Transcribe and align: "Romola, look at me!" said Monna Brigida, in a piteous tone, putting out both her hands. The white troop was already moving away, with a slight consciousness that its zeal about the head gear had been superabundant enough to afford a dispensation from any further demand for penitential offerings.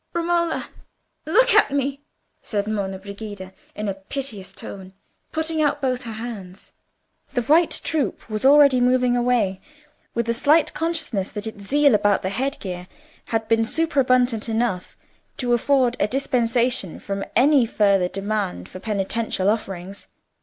"Romola, 0.13 0.67
look 1.27 1.53
at 1.53 1.69
me!" 1.69 2.01
said 2.41 2.65
Monna 2.67 2.97
Brigida, 2.97 3.53
in 3.75 3.87
a 3.87 3.93
piteous 3.93 4.51
tone, 4.51 4.93
putting 5.31 5.61
out 5.61 5.79
both 5.79 6.01
her 6.05 6.13
hands. 6.13 6.71
The 7.33 7.43
white 7.43 7.79
troop 7.83 8.27
was 8.27 8.43
already 8.43 8.81
moving 8.81 9.15
away, 9.15 9.61
with 10.15 10.27
a 10.27 10.33
slight 10.33 10.73
consciousness 10.73 11.29
that 11.29 11.45
its 11.45 11.63
zeal 11.65 11.93
about 11.93 12.23
the 12.23 12.29
head 12.29 12.57
gear 12.59 12.87
had 13.27 13.47
been 13.47 13.63
superabundant 13.63 14.49
enough 14.49 14.97
to 15.37 15.53
afford 15.53 15.97
a 15.99 16.07
dispensation 16.07 16.97
from 16.97 17.23
any 17.35 17.67
further 17.67 18.07
demand 18.07 18.69
for 18.69 18.79
penitential 18.79 19.51
offerings. 19.51 20.07